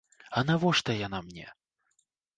А 0.39 0.43
навошта 0.49 0.95
яна 1.07 1.19
мне? 1.29 1.47